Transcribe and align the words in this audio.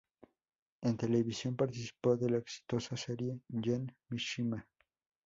En 0.81 0.97
televisión 0.97 1.55
participó 1.55 2.17
de 2.17 2.31
la 2.31 2.37
exitosa 2.39 2.97
serie 2.97 3.37
"Gen 3.51 3.95
Mishima". 4.09 4.67